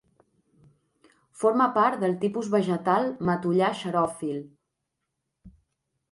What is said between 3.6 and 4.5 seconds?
xeròfil.